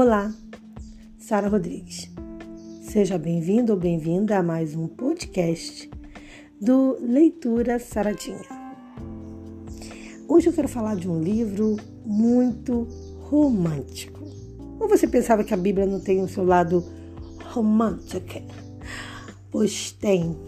[0.00, 0.32] Olá,
[1.18, 2.08] Sara Rodrigues.
[2.82, 5.90] Seja bem-vindo ou bem-vinda a mais um podcast
[6.60, 8.46] do Leitura Saradinha.
[10.28, 11.74] Hoje eu quero falar de um livro
[12.06, 12.86] muito
[13.22, 14.22] romântico.
[14.78, 16.84] Ou você pensava que a Bíblia não tem o seu lado
[17.46, 18.40] romântico?
[19.50, 20.38] Pois tem.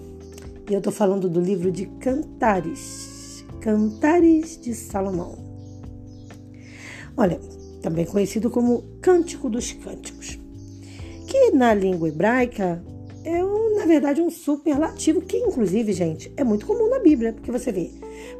[0.70, 5.36] E eu estou falando do livro de Cantares, Cantares de Salomão.
[7.16, 7.40] Olha,
[7.80, 10.38] também conhecido como Cântico dos Cânticos,
[11.26, 12.82] que na língua hebraica
[13.24, 17.52] é, um, na verdade, um superlativo que, inclusive, gente, é muito comum na Bíblia, porque
[17.52, 17.90] você vê,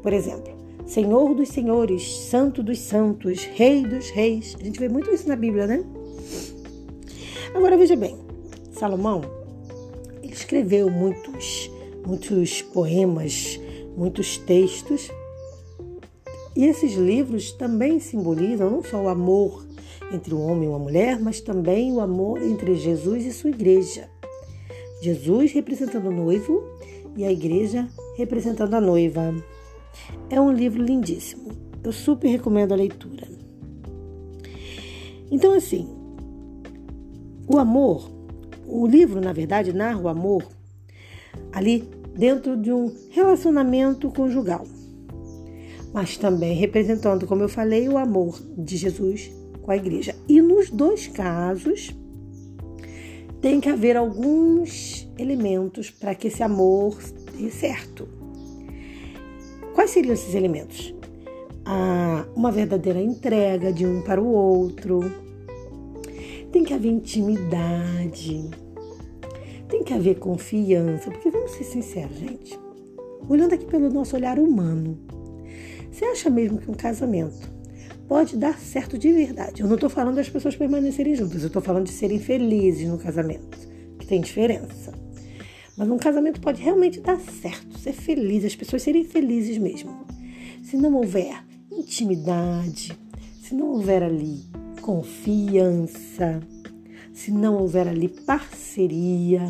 [0.03, 0.53] por exemplo,
[0.87, 4.57] Senhor dos Senhores, Santo dos Santos, Rei dos Reis.
[4.61, 5.85] A gente vê muito isso na Bíblia, né?
[7.55, 8.17] Agora veja bem,
[8.73, 9.21] Salomão
[10.23, 11.71] escreveu muitos,
[12.07, 13.61] muitos poemas,
[13.97, 15.11] muitos textos
[16.55, 19.65] e esses livros também simbolizam não só o amor
[20.13, 24.09] entre o homem e uma mulher, mas também o amor entre Jesus e sua igreja.
[25.01, 26.63] Jesus representando o noivo
[27.17, 29.33] e a igreja representando a noiva.
[30.29, 31.53] É um livro lindíssimo.
[31.83, 33.27] Eu super recomendo a leitura.
[35.31, 35.89] Então, assim,
[37.47, 38.11] o amor,
[38.67, 40.45] o livro, na verdade, narra o amor
[41.53, 44.67] ali dentro de um relacionamento conjugal
[45.93, 49.31] mas também representando, como eu falei, o amor de Jesus
[49.63, 50.15] com a igreja.
[50.29, 51.95] E nos dois casos,
[53.41, 56.99] tem que haver alguns elementos para que esse amor
[57.39, 58.09] dê certo.
[59.75, 60.95] Quais seriam esses elementos?
[61.65, 65.01] Ah, uma verdadeira entrega de um para o outro.
[66.53, 68.51] Tem que haver intimidade.
[69.69, 71.11] Tem que haver confiança.
[71.11, 72.59] Porque vamos ser sinceros, gente.
[73.29, 74.99] Olhando aqui pelo nosso olhar humano,
[75.91, 77.51] você acha mesmo que um casamento
[78.09, 79.63] pode dar certo de verdade?
[79.63, 82.99] Eu não estou falando das pessoas permanecerem juntas, eu estou falando de serem felizes no
[82.99, 83.59] casamento,
[83.99, 84.93] que tem diferença.
[85.77, 90.07] Mas um casamento pode realmente dar certo, ser feliz, as pessoas serem felizes mesmo.
[90.63, 92.93] Se não houver intimidade,
[93.41, 94.45] se não houver ali
[94.81, 96.41] confiança,
[97.13, 99.43] se não houver ali parceria,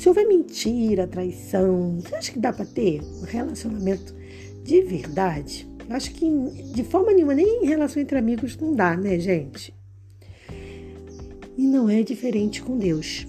[0.00, 4.14] se houver mentira, traição, você acha que dá para ter um relacionamento
[4.64, 5.68] de verdade?
[5.86, 6.26] Eu acho que
[6.72, 9.74] de forma nenhuma, nem em relação entre amigos não dá, né, gente?
[11.54, 13.26] E não é diferente com Deus.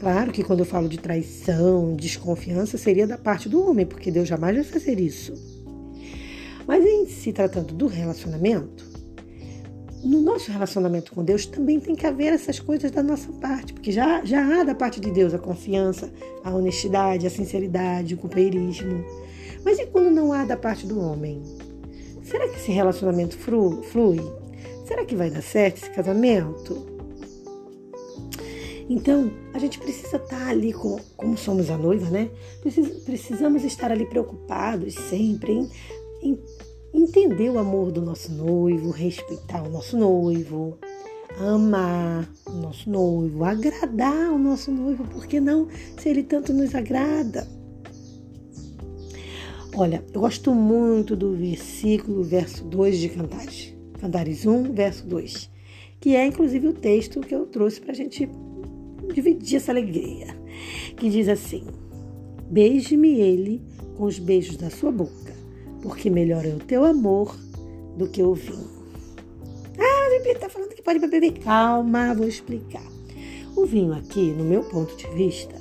[0.00, 4.28] Claro que quando eu falo de traição, desconfiança, seria da parte do homem, porque Deus
[4.28, 5.32] jamais vai fazer isso.
[6.66, 8.84] Mas em se tratando do relacionamento,
[10.02, 13.92] no nosso relacionamento com Deus também tem que haver essas coisas da nossa parte, porque
[13.92, 16.10] já, já há da parte de Deus a confiança,
[16.42, 19.04] a honestidade, a sinceridade, o companheirismo.
[19.64, 21.42] Mas e quando não há da parte do homem?
[22.22, 24.20] Será que esse relacionamento flui?
[24.86, 26.86] Será que vai dar certo esse casamento?
[28.88, 32.28] Então, a gente precisa estar ali, com, como somos a noiva, né?
[33.04, 35.68] Precisamos estar ali preocupados sempre em,
[36.22, 36.40] em
[36.92, 40.78] entender o amor do nosso noivo, respeitar o nosso noivo,
[41.38, 45.68] amar o nosso noivo, agradar o nosso noivo, porque não
[45.98, 47.46] se ele tanto nos agrada?
[49.74, 55.50] Olha, eu gosto muito do versículo, verso 2 de Cantares, Cantares 1, verso 2,
[56.00, 58.28] que é inclusive o texto que eu trouxe para a gente
[59.14, 60.26] dividir essa alegria,
[60.96, 61.64] que diz assim:
[62.50, 63.62] Beije-me ele
[63.96, 65.29] com os beijos da sua boca
[65.82, 67.34] porque melhor é o teu amor
[67.96, 68.68] do que o vinho.
[69.78, 71.32] Ah, Bibi está falando que pode beber.
[71.40, 72.84] Calma, vou explicar.
[73.56, 75.54] O vinho aqui, no meu ponto de vista,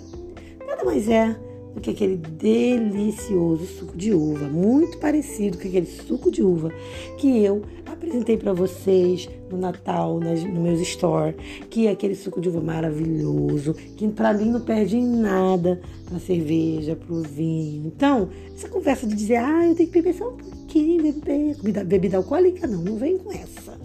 [0.66, 1.36] nada mais é
[1.74, 6.72] do que aquele delicioso suco de uva, muito parecido com aquele suco de uva
[7.18, 11.36] que eu apresentei para vocês no Natal, nas, no meus store,
[11.70, 16.20] que é aquele suco de uva maravilhoso, que para mim não perde em nada para
[16.20, 17.88] cerveja, para o vinho.
[17.88, 21.84] Então, essa conversa de dizer, ah, eu tenho que beber só um pouquinho, beber bebida,
[21.84, 23.78] bebida alcoólica, não, não vem com essa.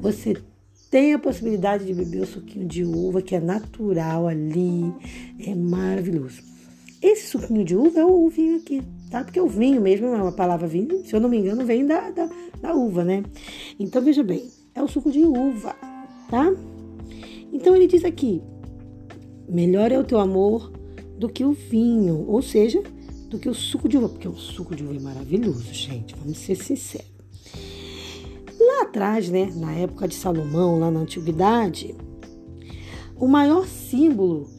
[0.00, 0.36] Você
[0.90, 4.92] tem a possibilidade de beber o suquinho de uva, que é natural ali,
[5.38, 6.49] é maravilhoso.
[7.02, 9.24] Esse suquinho de uva é o vinho aqui, tá?
[9.24, 12.10] Porque o vinho mesmo, é uma palavra vinho, se eu não me engano, vem da,
[12.10, 12.28] da,
[12.60, 13.24] da uva, né?
[13.78, 15.74] Então, veja bem, é o suco de uva,
[16.28, 16.52] tá?
[17.50, 18.42] Então, ele diz aqui,
[19.48, 20.70] melhor é o teu amor
[21.18, 22.82] do que o vinho, ou seja,
[23.30, 26.36] do que o suco de uva, porque o suco de uva é maravilhoso, gente, vamos
[26.36, 27.08] ser sinceros.
[28.60, 31.94] Lá atrás, né, na época de Salomão, lá na antiguidade,
[33.16, 34.50] o maior símbolo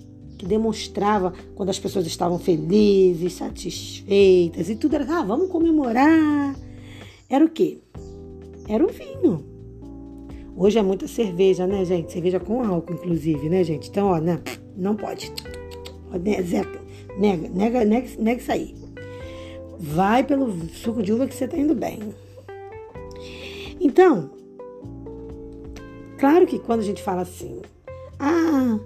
[0.42, 6.56] que demonstrava quando as pessoas estavam felizes, satisfeitas e tudo era, ah, vamos comemorar.
[7.30, 7.78] Era o quê?
[8.68, 9.46] Era o vinho.
[10.58, 12.12] Hoje é muita cerveja, né, gente?
[12.12, 13.90] Cerveja com álcool, inclusive, né, gente?
[13.90, 14.40] Então, ó, não,
[14.76, 15.32] não pode.
[16.44, 16.82] Zeca,
[17.20, 18.76] nega, nega, nega, nega isso aí.
[19.78, 22.00] Vai pelo suco de uva que você tá indo bem.
[23.80, 24.32] Então,
[26.18, 27.62] claro que quando a gente fala assim,
[28.20, 28.80] ah,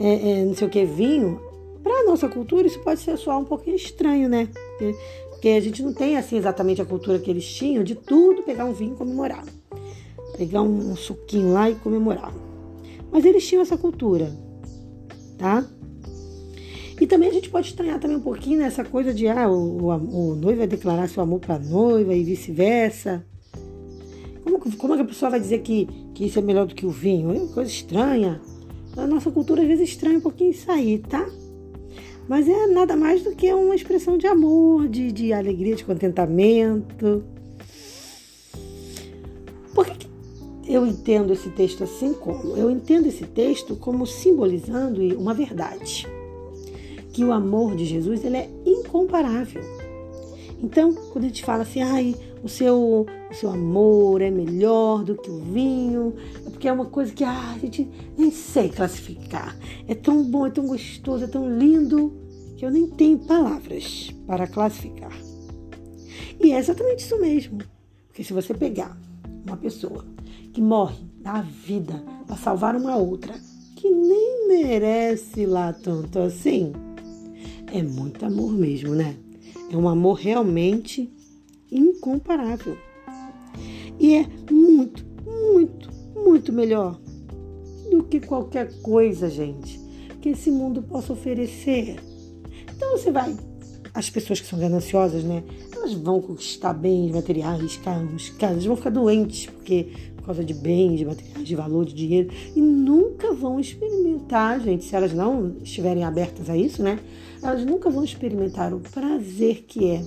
[0.00, 1.40] é, é, não sei o que, vinho,
[1.82, 4.48] para nossa cultura isso pode ser soar um pouquinho estranho, né?
[5.30, 8.64] Porque, a gente não tem assim exatamente a cultura que eles tinham de tudo pegar
[8.64, 9.44] um vinho e comemorar
[10.40, 12.32] pegar um suquinho lá e comemorar.
[13.12, 14.32] Mas eles tinham essa cultura,
[15.36, 15.66] tá?
[16.98, 20.30] E também a gente pode estranhar também um pouquinho nessa coisa de ah, o, o,
[20.32, 23.22] o noivo vai declarar seu amor para a noiva e vice-versa.
[24.42, 26.86] Como, como é que a pessoa vai dizer que, que isso é melhor do que
[26.86, 27.34] o vinho?
[27.34, 28.40] É uma coisa estranha.
[28.96, 31.28] A nossa cultura às vezes estranha um pouquinho isso aí, tá?
[32.28, 37.24] Mas é nada mais do que uma expressão de amor, de, de alegria, de contentamento.
[39.74, 40.08] Por que, que
[40.68, 42.56] eu entendo esse texto assim como?
[42.56, 46.06] Eu entendo esse texto como simbolizando uma verdade.
[47.12, 49.79] Que o amor de Jesus ele é incomparável.
[50.62, 55.14] Então, quando a gente fala assim, ai, o seu, o seu amor é melhor do
[55.16, 56.14] que o vinho,
[56.46, 59.56] é porque é uma coisa que ah, a gente nem sei classificar.
[59.88, 62.12] É tão bom, é tão gostoso, é tão lindo,
[62.56, 65.16] que eu nem tenho palavras para classificar.
[66.38, 67.58] E é exatamente isso mesmo.
[68.08, 68.98] Porque se você pegar
[69.46, 70.04] uma pessoa
[70.52, 73.34] que morre, dá vida para salvar uma outra
[73.76, 76.72] que nem merece lá tanto assim.
[77.72, 79.16] É muito amor mesmo, né?
[79.70, 81.12] É um amor realmente
[81.70, 82.76] incomparável.
[83.98, 86.98] E é muito, muito, muito melhor
[87.90, 89.78] do que qualquer coisa, gente,
[90.20, 91.96] que esse mundo possa oferecer.
[92.74, 93.36] Então você vai.
[93.92, 95.42] As pessoas que são gananciosas, né?
[95.74, 100.98] Elas vão conquistar bens materiais, carros, casas, vão ficar doentes porque por causa de bens,
[100.98, 106.04] de materiais, de valor, de dinheiro, e nunca vão experimentar, gente, se elas não estiverem
[106.04, 106.98] abertas a isso, né?
[107.42, 110.04] Elas nunca vão experimentar o prazer que é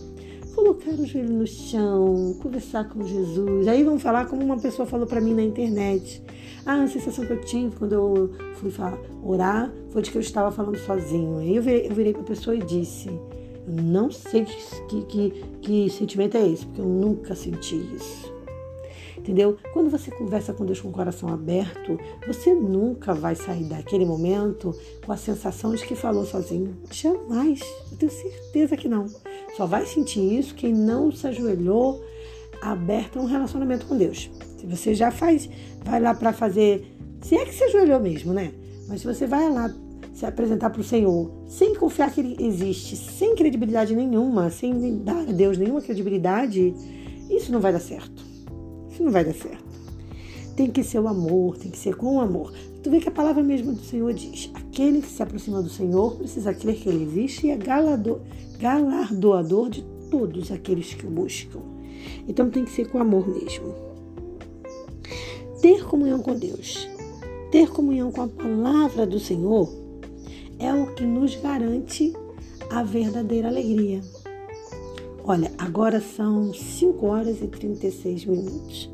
[0.53, 3.67] colocar o joelho no chão, conversar com Jesus.
[3.67, 6.21] Aí vão falar como uma pessoa falou para mim na internet.
[6.65, 10.21] Ah, a sensação que eu tive quando eu fui falar, orar foi de que eu
[10.21, 11.39] estava falando sozinho.
[11.39, 13.09] Aí eu virei, eu virei para a pessoa e disse:
[13.67, 14.45] Eu não sei
[14.87, 18.33] que, que, que sentimento é esse, porque eu nunca senti isso
[19.23, 19.57] entendeu?
[19.71, 21.97] Quando você conversa com Deus com o coração aberto,
[22.27, 24.75] você nunca vai sair daquele momento
[25.05, 26.75] com a sensação de que falou sozinho.
[26.91, 27.61] Jamais.
[27.89, 29.05] Eu tenho certeza que não.
[29.55, 32.03] Só vai sentir isso quem não se ajoelhou
[32.61, 34.29] aberto a um relacionamento com Deus.
[34.57, 35.49] Se você já faz,
[35.83, 36.85] vai lá para fazer,
[37.21, 38.51] se é que se ajoelhou mesmo, né?
[38.89, 39.73] Mas se você vai lá
[40.13, 45.21] se apresentar para o Senhor sem confiar que Ele existe, sem credibilidade nenhuma, sem dar
[45.21, 46.73] a Deus nenhuma credibilidade,
[47.29, 48.32] isso não vai dar certo.
[48.93, 49.63] Isso não vai dar certo.
[50.55, 52.53] Tem que ser o amor, tem que ser com o amor.
[52.83, 56.15] Tu vê que a palavra mesmo do Senhor diz: aquele que se aproxima do Senhor
[56.15, 57.57] precisa crer que Ele existe e é
[58.59, 61.59] galardoador de todos aqueles que o buscam.
[62.27, 63.73] Então tem que ser com amor mesmo.
[65.59, 66.87] Ter comunhão com Deus,
[67.51, 69.73] ter comunhão com a palavra do Senhor
[70.59, 72.13] é o que nos garante
[72.69, 74.01] a verdadeira alegria.
[75.25, 78.89] Olha, agora são 5 horas e 36 minutos.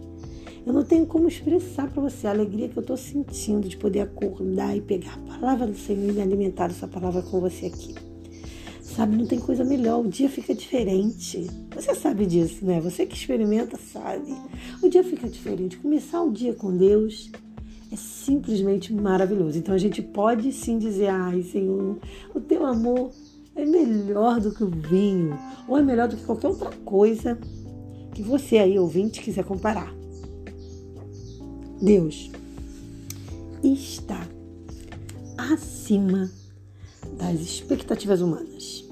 [0.64, 4.02] Eu não tenho como expressar para você a alegria que eu estou sentindo de poder
[4.02, 7.96] acordar e pegar a palavra do Senhor e me alimentar dessa palavra com você aqui.
[8.80, 11.48] Sabe, não tem coisa melhor, o dia fica diferente.
[11.74, 12.80] Você sabe disso, né?
[12.80, 14.32] Você que experimenta sabe.
[14.84, 15.78] O dia fica diferente.
[15.78, 17.32] Começar o dia com Deus
[17.92, 19.58] é simplesmente maravilhoso.
[19.58, 21.98] Então a gente pode sim dizer: ai, Senhor,
[22.36, 23.10] o teu amor
[23.60, 25.38] é melhor do que o vinho,
[25.68, 27.38] ou é melhor do que qualquer outra coisa
[28.14, 29.94] que você aí, ouvinte, quiser comparar.
[31.82, 32.30] Deus
[33.64, 34.28] está
[35.38, 36.30] acima
[37.18, 38.86] das expectativas humanas.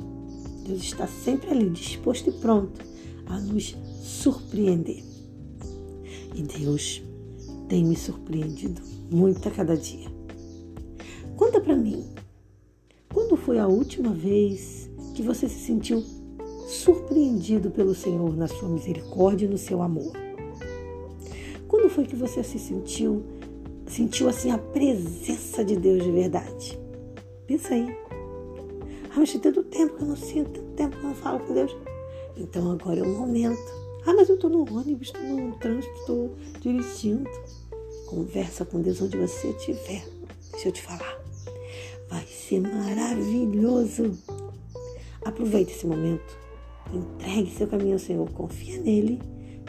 [0.66, 2.82] Deus está sempre ali, disposto e pronto
[3.26, 5.04] a nos surpreender.
[6.36, 7.02] E Deus
[7.68, 8.82] tem me surpreendido
[9.12, 10.08] muito a cada dia.
[11.36, 12.06] Conta para mim,
[13.28, 16.02] quando foi a última vez que você se sentiu
[16.66, 20.14] surpreendido pelo Senhor na sua misericórdia e no seu amor?
[21.68, 23.26] Quando foi que você se sentiu,
[23.86, 26.80] sentiu assim a presença de Deus de verdade?
[27.46, 27.90] Pensa aí.
[29.12, 31.40] Ah, mas tem tanto tempo que eu não sinto, tanto tempo que eu não falo
[31.42, 31.76] com Deus.
[32.38, 33.60] Então agora é o momento.
[34.06, 37.30] Ah, mas eu estou no ônibus, estou no trânsito, estou dirigindo.
[38.06, 40.08] Conversa com Deus onde você estiver.
[40.54, 41.27] Deixa eu te falar.
[42.10, 44.18] Vai ser maravilhoso.
[45.26, 46.38] Aproveite esse momento.
[46.94, 48.30] Entregue seu caminho ao Senhor.
[48.32, 49.20] Confia nele,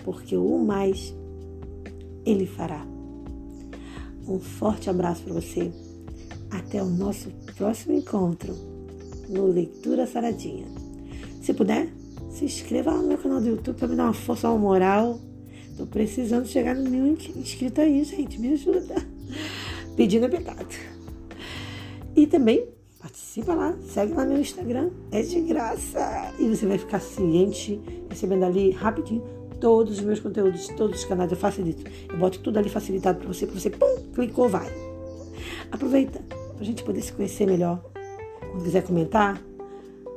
[0.04, 1.14] porque o mais
[2.24, 2.86] ele fará.
[4.26, 5.72] Um forte abraço para você.
[6.50, 8.54] Até o nosso próximo encontro
[9.28, 10.66] no Leitura Saradinha.
[11.42, 11.88] Se puder,
[12.30, 15.18] se inscreva lá no meu canal do YouTube para me dar uma força, uma moral.
[15.76, 18.40] Tô precisando chegar no mil inscrito aí, gente.
[18.40, 18.94] Me ajuda.
[19.96, 20.68] Pedindo é pecado.
[22.18, 22.66] E também
[23.00, 26.34] participa lá, segue lá meu Instagram, é de graça.
[26.36, 29.22] E você vai ficar ciente, recebendo ali rapidinho
[29.60, 31.88] todos os meus conteúdos, todos os canais, eu facilito.
[32.10, 34.66] Eu boto tudo ali facilitado para você, para você, pum, clicou, vai.
[35.70, 36.20] Aproveita
[36.56, 37.80] pra gente poder se conhecer melhor.
[38.40, 39.40] Quando quiser comentar,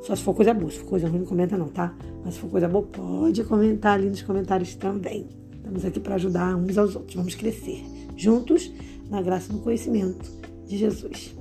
[0.01, 1.93] só se for coisa boa, se for coisa ruim, não comenta não, tá?
[2.25, 5.27] Mas se for coisa boa, pode comentar ali nos comentários também.
[5.53, 7.13] Estamos aqui para ajudar uns aos outros.
[7.13, 7.83] Vamos crescer
[8.17, 8.71] juntos
[9.07, 10.31] na graça no conhecimento
[10.65, 11.40] de Jesus.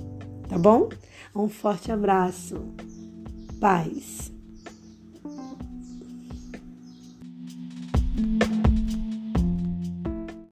[0.51, 0.89] Tá bom?
[1.33, 2.61] Um forte abraço.
[3.61, 4.33] Paz.